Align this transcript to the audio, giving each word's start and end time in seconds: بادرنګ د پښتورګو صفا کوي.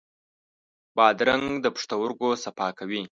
بادرنګ 0.95 1.47
د 1.61 1.65
پښتورګو 1.75 2.29
صفا 2.43 2.67
کوي. 2.79 3.01